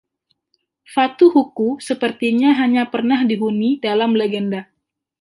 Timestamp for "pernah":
2.93-3.19